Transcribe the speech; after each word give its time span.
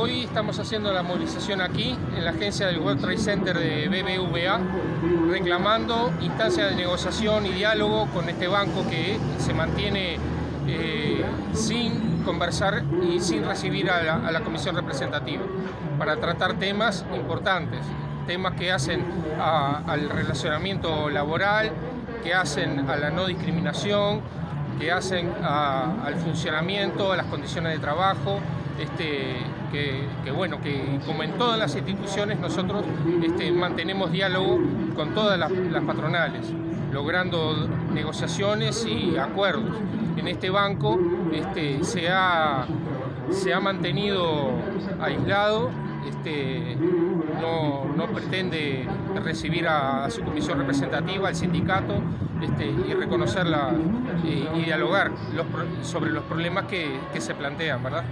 Hoy 0.00 0.22
estamos 0.22 0.56
haciendo 0.60 0.92
la 0.92 1.02
movilización 1.02 1.60
aquí, 1.60 1.98
en 2.16 2.24
la 2.24 2.30
agencia 2.30 2.68
del 2.68 2.78
World 2.78 3.00
Trade 3.00 3.18
Center 3.18 3.58
de 3.58 3.88
BBVA, 3.88 4.60
reclamando 5.28 6.12
instancias 6.20 6.70
de 6.70 6.76
negociación 6.76 7.46
y 7.46 7.48
diálogo 7.48 8.06
con 8.14 8.28
este 8.28 8.46
banco 8.46 8.88
que 8.88 9.18
se 9.38 9.52
mantiene 9.52 10.18
eh, 10.68 11.24
sin 11.52 12.22
conversar 12.22 12.84
y 13.02 13.18
sin 13.18 13.44
recibir 13.44 13.90
a 13.90 14.30
la, 14.30 14.40
comisión 14.42 14.76
representativa, 14.76 15.42
para 15.98 16.14
tratar 16.14 16.54
temas 16.60 17.04
importantes, 17.16 17.80
temas 18.28 18.54
que 18.54 18.70
hacen 18.70 19.04
al 19.40 20.10
relacionamiento 20.10 21.10
laboral, 21.10 21.72
que 22.22 22.34
hacen 22.34 22.88
a 22.88 22.94
la 22.94 23.10
no 23.10 23.26
discriminación, 23.26 24.20
que 24.78 24.92
hacen 24.92 25.32
al 25.42 26.14
funcionamiento, 26.14 27.12
a 27.12 27.16
las 27.16 27.26
condiciones 27.26 27.72
de 27.72 27.80
trabajo, 27.80 28.38
este, 28.78 29.36
que, 29.72 30.30
bueno, 30.30 30.60
que 30.60 31.00
como 31.06 31.22
en 31.22 31.32
todas 31.32 31.58
las 31.58 31.74
instituciones 31.74 32.38
nosotros 32.38 32.84
este, 33.22 33.50
mantenemos 33.52 34.12
diálogo 34.12 34.60
con 34.94 35.14
todas 35.14 35.38
las, 35.38 35.50
patronales, 35.82 36.52
logrando 36.92 37.68
negociaciones 37.92 38.86
y 38.86 39.16
acuerdos. 39.16 39.76
En 40.16 40.26
este 40.28 40.50
banco 40.50 40.98
este, 41.32 41.84
se, 41.84 42.08
ha, 42.08 42.66
se 43.30 43.54
ha 43.54 43.60
mantenido 43.60 44.50
aislado 45.00 45.70
no, 47.96 48.06
pretende 48.12 48.86
recibir 49.24 49.66
a, 49.66 50.08
su 50.10 50.22
comisión 50.22 50.58
representativa, 50.58 51.28
al 51.28 51.34
sindicato, 51.34 52.02
y 52.88 52.94
reconocerla 52.94 53.72
y, 54.24 54.64
dialogar 54.64 55.10
sobre 55.82 56.10
los 56.10 56.22
problemas 56.24 56.64
que, 56.64 56.98
que 57.12 57.20
se 57.20 57.34
plantean, 57.34 57.82
¿verdad? 57.82 58.04